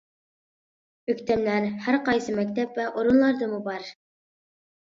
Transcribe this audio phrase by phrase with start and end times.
[1.13, 3.89] ئۆكتەملەر ھەر قايسى مەكتەپ ۋە ئورۇنلاردىمۇ بار.